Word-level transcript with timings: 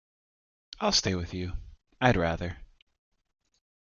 I'll 0.79 0.93
stay 0.93 1.13
with 1.13 1.31
you; 1.31 1.55
I'd 2.01 2.15
rather. 2.17 2.57